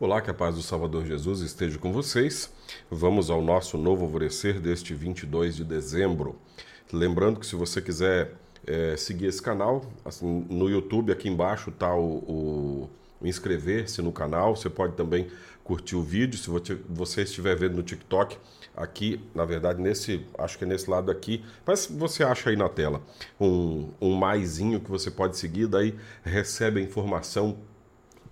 Olá, 0.00 0.20
que 0.20 0.28
a 0.28 0.34
paz 0.34 0.56
do 0.56 0.60
Salvador 0.60 1.06
Jesus 1.06 1.40
esteja 1.40 1.78
com 1.78 1.92
vocês. 1.92 2.52
Vamos 2.90 3.30
ao 3.30 3.40
nosso 3.40 3.78
novo 3.78 4.02
alvorecer 4.02 4.58
deste 4.58 4.92
22 4.92 5.54
de 5.54 5.64
dezembro. 5.64 6.34
Lembrando 6.92 7.38
que 7.38 7.46
se 7.46 7.54
você 7.54 7.80
quiser 7.80 8.34
é, 8.66 8.96
seguir 8.96 9.26
esse 9.26 9.40
canal, 9.40 9.86
assim, 10.04 10.44
no 10.50 10.68
YouTube 10.68 11.12
aqui 11.12 11.28
embaixo 11.28 11.70
está 11.70 11.94
o, 11.94 12.00
o 12.02 12.90
inscrever-se 13.22 14.02
no 14.02 14.10
canal. 14.10 14.56
Você 14.56 14.68
pode 14.68 14.94
também 14.96 15.28
curtir 15.62 15.94
o 15.94 16.02
vídeo. 16.02 16.36
Se 16.40 16.50
você 16.88 17.22
estiver 17.22 17.54
vendo 17.54 17.76
no 17.76 17.82
TikTok, 17.84 18.36
aqui, 18.76 19.20
na 19.32 19.44
verdade, 19.44 19.80
nesse, 19.80 20.26
acho 20.36 20.58
que 20.58 20.64
é 20.64 20.66
nesse 20.66 20.90
lado 20.90 21.08
aqui, 21.08 21.44
mas 21.64 21.86
você 21.86 22.24
acha 22.24 22.50
aí 22.50 22.56
na 22.56 22.68
tela 22.68 23.00
um, 23.40 23.90
um 24.00 24.16
maisinho 24.16 24.80
que 24.80 24.90
você 24.90 25.08
pode 25.08 25.36
seguir, 25.36 25.68
daí 25.68 25.94
recebe 26.24 26.80
a 26.80 26.82
informação 26.82 27.56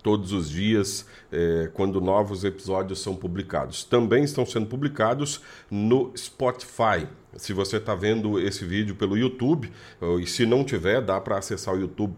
todos 0.03 0.33
os 0.33 0.49
dias 0.49 1.07
é, 1.31 1.71
quando 1.73 2.01
novos 2.01 2.43
episódios 2.43 3.01
são 3.01 3.15
publicados. 3.15 3.83
Também 3.83 4.23
estão 4.23 4.45
sendo 4.45 4.67
publicados 4.67 5.41
no 5.71 6.11
Spotify. 6.15 7.07
Se 7.35 7.53
você 7.53 7.77
está 7.77 7.95
vendo 7.95 8.39
esse 8.39 8.63
vídeo 8.63 8.93
pelo 8.95 9.17
YouTube, 9.17 9.71
e 10.21 10.27
se 10.27 10.45
não 10.45 10.63
tiver, 10.63 11.01
dá 11.01 11.19
para 11.19 11.39
acessar 11.39 11.73
o 11.73 11.79
YouTube 11.79 12.13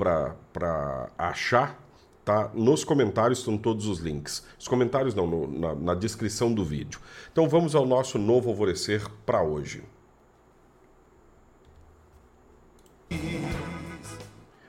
para 0.52 1.10
achar. 1.18 1.80
Tá? 2.26 2.50
Nos 2.56 2.84
comentários 2.84 3.40
estão 3.40 3.56
todos 3.56 3.88
os 3.88 4.00
links. 4.00 4.44
Os 4.60 4.68
comentários 4.68 5.14
não, 5.14 5.28
no, 5.28 5.48
na, 5.48 5.76
na 5.76 5.94
descrição 5.94 6.52
do 6.52 6.66
vídeo. 6.66 7.00
Então 7.32 7.48
vamos 7.48 7.76
ao 7.76 7.86
nosso 7.86 8.18
novo 8.18 8.50
alvorecer 8.50 9.08
para 9.26 9.44
hoje. 9.44 9.84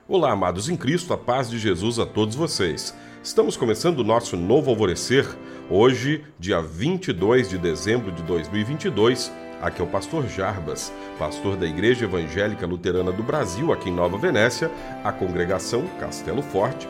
Olá, 0.06 0.30
amados 0.30 0.68
em 0.68 0.76
Cristo, 0.76 1.12
a 1.12 1.18
paz 1.18 1.50
de 1.50 1.58
Jesus 1.58 1.98
a 1.98 2.06
todos 2.06 2.36
vocês. 2.36 2.94
Estamos 3.26 3.56
começando 3.56 3.98
o 3.98 4.04
nosso 4.04 4.36
novo 4.36 4.70
alvorecer, 4.70 5.26
hoje, 5.68 6.24
dia 6.38 6.62
22 6.62 7.48
de 7.48 7.58
dezembro 7.58 8.12
de 8.12 8.22
2022. 8.22 9.32
Aqui 9.60 9.80
é 9.80 9.84
o 9.84 9.88
pastor 9.88 10.28
Jarbas, 10.28 10.92
pastor 11.18 11.56
da 11.56 11.66
Igreja 11.66 12.04
Evangélica 12.04 12.64
Luterana 12.68 13.10
do 13.10 13.24
Brasil, 13.24 13.72
aqui 13.72 13.90
em 13.90 13.92
Nova 13.92 14.16
Venécia, 14.16 14.70
a 15.02 15.10
congregação 15.10 15.84
Castelo 15.98 16.40
Forte, 16.40 16.88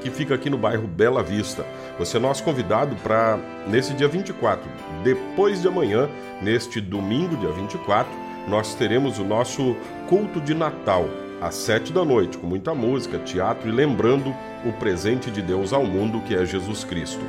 que 0.00 0.10
fica 0.10 0.34
aqui 0.34 0.48
no 0.48 0.56
bairro 0.56 0.88
Bela 0.88 1.22
Vista. 1.22 1.66
Você 1.98 2.16
é 2.16 2.20
nosso 2.20 2.42
convidado 2.42 2.96
para, 3.02 3.38
nesse 3.66 3.92
dia 3.92 4.08
24, 4.08 4.66
depois 5.04 5.60
de 5.60 5.68
amanhã, 5.68 6.08
neste 6.40 6.80
domingo, 6.80 7.36
dia 7.36 7.52
24, 7.52 8.10
nós 8.48 8.74
teremos 8.74 9.18
o 9.18 9.24
nosso 9.24 9.76
culto 10.08 10.40
de 10.40 10.54
Natal, 10.54 11.06
às 11.40 11.54
sete 11.54 11.92
da 11.92 12.04
noite, 12.04 12.36
com 12.36 12.46
muita 12.46 12.74
música, 12.74 13.18
teatro 13.18 13.68
e 13.68 13.72
lembrando 13.72 14.34
o 14.64 14.72
presente 14.72 15.30
de 15.30 15.40
Deus 15.40 15.72
ao 15.72 15.84
mundo 15.84 16.20
que 16.22 16.34
é 16.34 16.44
Jesus 16.44 16.82
Cristo. 16.82 17.20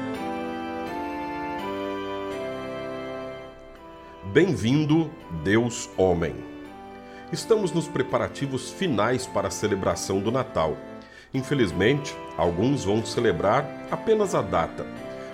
Bem-vindo, 4.34 5.12
Deus 5.44 5.90
Homem. 5.96 6.36
Estamos 7.32 7.72
nos 7.72 7.88
preparativos 7.88 8.72
finais 8.72 9.28
para 9.28 9.48
a 9.50 9.52
celebração 9.52 10.20
do 10.20 10.32
Natal. 10.32 10.76
Infelizmente, 11.32 12.16
alguns 12.36 12.84
vão 12.84 13.06
celebrar 13.06 13.88
apenas 13.92 14.34
a 14.34 14.42
data. 14.42 14.88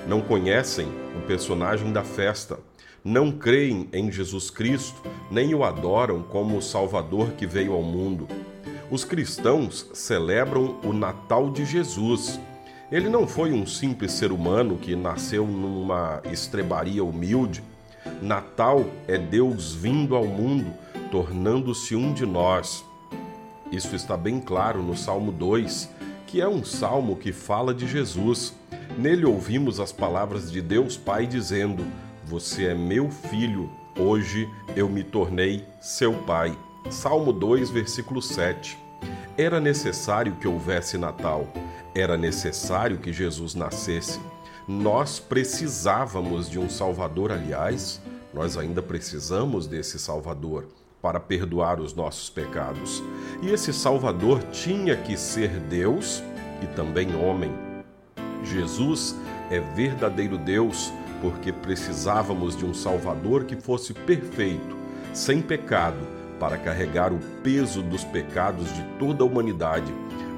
Não 0.06 0.20
conhecem 0.22 0.88
o 1.18 1.22
personagem 1.26 1.94
da 1.94 2.04
festa, 2.04 2.60
não 3.02 3.32
creem 3.32 3.88
em 3.94 4.12
Jesus 4.12 4.50
Cristo, 4.50 5.02
nem 5.32 5.56
o 5.56 5.64
adoram 5.64 6.22
como 6.22 6.58
o 6.58 6.62
Salvador 6.62 7.32
que 7.38 7.48
veio 7.48 7.72
ao 7.72 7.82
mundo 7.82 8.28
os 8.90 9.04
cristãos 9.04 9.90
celebram 9.94 10.80
o 10.84 10.94
Natal 10.94 11.50
de 11.50 11.66
Jesus. 11.66 12.40
Ele 12.92 13.10
não 13.10 13.28
foi 13.28 13.52
um 13.52 13.66
simples 13.66 14.12
ser 14.12 14.32
humano 14.32 14.78
que 14.78 14.96
nasceu 14.96 15.46
numa 15.48 16.22
estrebaria 16.32 17.04
humilde. 17.04 17.64
Natal 18.22 18.86
é 19.08 19.18
Deus 19.18 19.74
vindo 19.74 20.16
ao 20.16 20.26
mundo, 20.26 20.72
tornando-se 21.12 21.96
um 21.96 22.14
de 22.14 22.26
nós. 22.26 22.86
Isso 23.72 23.96
está 23.96 24.16
bem 24.16 24.40
claro 24.40 24.84
no 24.84 24.96
Salmo 24.96 25.32
2, 25.32 25.90
que 26.28 26.40
é 26.40 26.48
um 26.48 26.64
salmo 26.64 27.16
que 27.16 27.32
fala 27.32 27.74
de 27.74 27.88
Jesus. 27.88 28.54
Nele 28.98 29.26
ouvimos 29.26 29.80
as 29.80 29.92
palavras 29.92 30.52
de 30.52 30.62
Deus 30.62 30.96
Pai 30.96 31.26
dizendo: 31.26 31.84
Você 32.24 32.68
é 32.68 32.76
meu 32.76 33.10
filho, 33.10 33.70
hoje 33.98 34.48
eu 34.76 34.88
me 34.88 35.04
tornei 35.04 35.66
seu 35.82 36.14
pai. 36.14 36.56
Salmo 36.90 37.34
2, 37.34 37.72
versículo 37.72 38.22
7. 38.22 38.78
Era 39.36 39.60
necessário 39.60 40.36
que 40.36 40.48
houvesse 40.48 40.98
Natal, 40.98 41.48
era 41.96 42.16
necessário 42.16 43.00
que 43.00 43.12
Jesus 43.12 43.56
nascesse. 43.56 44.20
Nós 44.68 45.20
precisávamos 45.20 46.50
de 46.50 46.60
um 46.60 46.70
Salvador, 46.70 47.32
aliás, 47.32 48.00
nós 48.34 48.56
ainda 48.56 48.84
precisamos 48.84 49.66
desse 49.66 49.98
Salvador 49.98 50.68
para 51.02 51.20
perdoar 51.20 51.80
os 51.80 51.94
nossos 51.94 52.30
pecados. 52.30 53.04
E 53.42 53.50
esse 53.50 53.74
Salvador 53.74 54.44
tinha 54.52 54.96
que 54.96 55.18
ser 55.18 55.60
Deus 55.62 56.24
e 56.62 56.68
também 56.68 57.16
homem. 57.16 57.52
Jesus 58.44 59.16
é 59.50 59.60
verdadeiro 59.60 60.38
Deus 60.38 60.94
porque 61.20 61.52
precisávamos 61.52 62.56
de 62.56 62.64
um 62.64 62.74
Salvador 62.74 63.46
que 63.46 63.56
fosse 63.56 63.94
perfeito, 63.94 64.78
sem 65.14 65.42
pecado 65.42 66.16
para 66.40 66.58
carregar 66.58 67.12
o 67.14 67.20
peso 67.44 67.82
dos 67.82 68.04
pecados 68.04 68.74
de 68.74 68.84
toda 69.00 69.24
a 69.24 69.28
humanidade. 69.28 69.94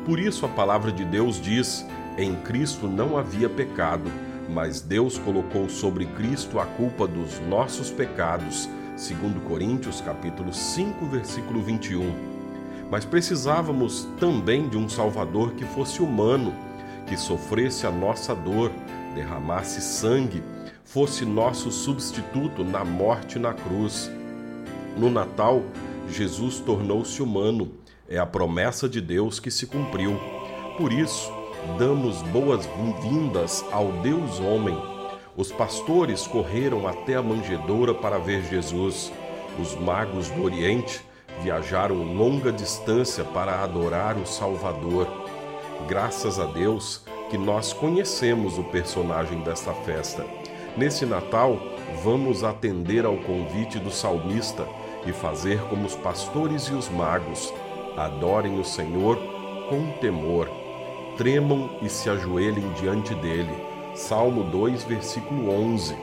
Por 0.06 0.20
isso 0.20 0.46
a 0.46 0.50
palavra 0.50 0.92
de 0.92 1.04
Deus 1.04 1.42
diz: 1.42 1.86
em 2.18 2.34
Cristo 2.36 2.88
não 2.88 3.18
havia 3.18 3.48
pecado, 3.48 4.10
mas 4.50 4.82
Deus 4.82 5.18
colocou 5.20 5.70
sobre 5.70 6.06
Cristo 6.06 6.60
a 6.60 6.66
culpa 6.66 7.06
dos 7.06 7.40
nossos 7.42 7.92
pecados, 7.92 8.70
segundo 8.96 9.40
Coríntios 9.48 10.02
capítulo 10.02 10.54
5, 10.54 11.06
versículo 11.06 11.62
21. 11.62 12.38
Mas 12.90 13.06
precisávamos 13.06 14.08
também 14.20 14.68
de 14.70 14.78
um 14.78 14.88
Salvador 14.88 15.52
que 15.52 15.66
fosse 15.66 16.02
humano, 16.02 16.54
que 17.06 17.18
sofresse 17.18 17.86
a 17.86 17.92
nossa 17.92 18.34
dor, 18.34 18.72
derramasse 19.14 19.82
sangue, 19.82 20.42
fosse 20.86 21.26
nosso 21.26 21.70
substituto 21.70 22.64
na 22.64 22.86
morte 22.86 23.38
na 23.38 23.54
cruz. 23.54 24.10
No 24.98 25.12
Natal, 25.12 25.62
Jesus 26.10 26.60
tornou-se 26.60 27.22
humano. 27.22 27.72
É 28.10 28.18
a 28.18 28.26
promessa 28.26 28.88
de 28.88 29.02
Deus 29.02 29.40
que 29.40 29.52
se 29.52 29.68
cumpriu. 29.68 30.18
Por 30.78 30.94
isso, 30.94 31.32
damos 31.78 32.22
boas-vindas 32.24 33.66
ao 33.72 33.92
Deus 34.02 34.40
homem. 34.40 34.78
Os 35.36 35.52
pastores 35.52 36.26
correram 36.26 36.88
até 36.88 37.16
a 37.16 37.22
manjedoura 37.22 37.94
para 37.94 38.18
ver 38.18 38.44
Jesus. 38.46 39.12
Os 39.60 39.76
magos 39.76 40.30
do 40.30 40.44
Oriente 40.44 41.02
viajaram 41.42 41.96
longa 42.14 42.52
distância 42.52 43.24
para 43.24 43.62
adorar 43.62 44.18
o 44.18 44.26
Salvador. 44.26 45.08
Graças 45.88 46.40
a 46.40 46.46
Deus 46.46 47.04
que 47.30 47.38
nós 47.38 47.74
conhecemos 47.74 48.58
o 48.58 48.64
personagem 48.64 49.42
desta 49.42 49.74
festa. 49.74 50.26
Nesse 50.78 51.06
Natal, 51.06 51.60
vamos 52.04 52.44
atender 52.44 53.06
ao 53.06 53.18
convite 53.18 53.78
do 53.80 53.92
salmista 53.92 54.66
e 55.10 55.14
fazer 55.14 55.62
como 55.70 55.86
os 55.86 55.96
pastores 55.96 56.64
e 56.64 56.74
os 56.74 56.90
magos, 56.90 57.54
adorem 57.96 58.60
o 58.60 58.64
Senhor 58.64 59.18
com 59.70 59.92
temor, 60.00 60.50
tremam 61.18 61.70
e 61.82 61.90
se 61.90 62.10
ajoelhem 62.10 62.72
diante 62.74 63.14
dele. 63.16 63.54
Salmo 63.96 64.44
2, 64.44 64.84
versículo 64.84 65.50
11. 65.50 65.96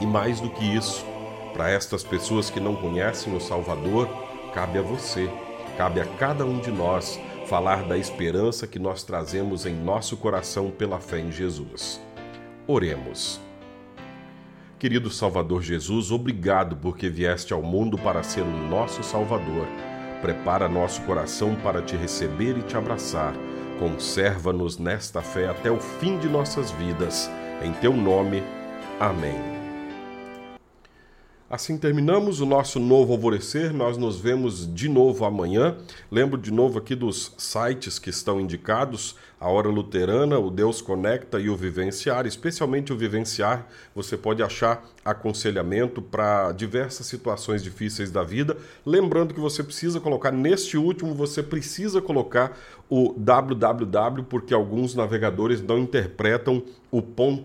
E 0.00 0.06
mais 0.06 0.40
do 0.40 0.50
que 0.50 0.64
isso, 0.64 1.04
para 1.52 1.70
estas 1.70 2.04
pessoas 2.04 2.50
que 2.50 2.60
não 2.60 2.76
conhecem 2.76 3.34
o 3.34 3.40
Salvador, 3.40 4.08
cabe 4.54 4.78
a 4.78 4.82
você, 4.82 5.28
cabe 5.76 6.00
a 6.00 6.06
cada 6.06 6.44
um 6.44 6.58
de 6.58 6.70
nós 6.70 7.18
falar 7.46 7.84
da 7.84 7.96
esperança 7.96 8.66
que 8.66 8.78
nós 8.78 9.02
trazemos 9.02 9.66
em 9.66 9.74
nosso 9.74 10.16
coração 10.16 10.70
pela 10.70 11.00
fé 11.00 11.18
em 11.18 11.30
Jesus. 11.30 12.00
Oremos. 12.66 13.45
Querido 14.78 15.10
Salvador 15.10 15.62
Jesus, 15.62 16.10
obrigado 16.10 16.76
porque 16.76 17.08
vieste 17.08 17.54
ao 17.54 17.62
mundo 17.62 17.96
para 17.96 18.22
ser 18.22 18.42
o 18.42 18.68
nosso 18.68 19.02
Salvador. 19.02 19.66
Prepara 20.20 20.68
nosso 20.68 21.00
coração 21.02 21.54
para 21.56 21.80
te 21.80 21.96
receber 21.96 22.58
e 22.58 22.62
te 22.62 22.76
abraçar. 22.76 23.32
Conserva-nos 23.78 24.78
nesta 24.78 25.22
fé 25.22 25.48
até 25.48 25.70
o 25.70 25.80
fim 25.80 26.18
de 26.18 26.28
nossas 26.28 26.70
vidas. 26.72 27.30
Em 27.62 27.72
teu 27.72 27.96
nome. 27.96 28.42
Amém. 29.00 29.65
Assim 31.48 31.78
terminamos 31.78 32.40
o 32.40 32.46
nosso 32.46 32.80
novo 32.80 33.12
alvorecer. 33.12 33.72
Nós 33.72 33.96
nos 33.96 34.18
vemos 34.18 34.66
de 34.74 34.88
novo 34.88 35.24
amanhã. 35.24 35.76
Lembro 36.10 36.36
de 36.36 36.50
novo 36.50 36.76
aqui 36.76 36.96
dos 36.96 37.32
sites 37.38 38.00
que 38.00 38.10
estão 38.10 38.40
indicados: 38.40 39.14
a 39.38 39.48
Hora 39.48 39.68
Luterana, 39.68 40.40
o 40.40 40.50
Deus 40.50 40.80
Conecta 40.82 41.38
e 41.38 41.48
o 41.48 41.56
Vivenciar. 41.56 42.26
Especialmente 42.26 42.92
o 42.92 42.96
Vivenciar, 42.96 43.68
você 43.94 44.16
pode 44.16 44.42
achar 44.42 44.84
aconselhamento 45.06 46.02
para 46.02 46.52
diversas 46.52 47.06
situações 47.06 47.62
difíceis 47.62 48.10
da 48.10 48.24
vida. 48.24 48.56
Lembrando 48.84 49.32
que 49.32 49.40
você 49.40 49.62
precisa 49.62 50.00
colocar, 50.00 50.32
neste 50.32 50.76
último, 50.76 51.14
você 51.14 51.42
precisa 51.42 52.02
colocar 52.02 52.58
o 52.90 53.14
www, 53.16 54.24
porque 54.24 54.52
alguns 54.52 54.94
navegadores 54.94 55.62
não 55.62 55.78
interpretam 55.78 56.62
o 56.90 57.00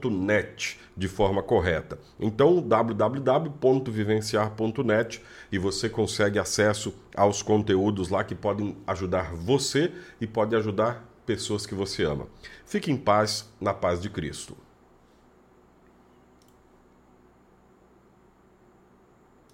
.net 0.09 0.79
de 0.97 1.07
forma 1.07 1.43
correta. 1.43 1.99
Então, 2.19 2.59
www.vivenciar.net 2.61 5.21
e 5.51 5.57
você 5.57 5.89
consegue 5.89 6.37
acesso 6.39 6.93
aos 7.15 7.41
conteúdos 7.41 8.09
lá 8.09 8.23
que 8.23 8.35
podem 8.35 8.77
ajudar 8.87 9.33
você 9.33 9.91
e 10.19 10.27
pode 10.27 10.55
ajudar 10.55 11.07
pessoas 11.25 11.65
que 11.65 11.75
você 11.75 12.03
ama. 12.03 12.27
Fique 12.65 12.91
em 12.91 12.97
paz, 12.97 13.49
na 13.59 13.73
paz 13.73 14.01
de 14.01 14.09
Cristo. 14.09 14.55